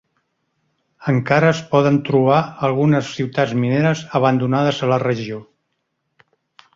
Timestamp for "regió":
5.05-5.39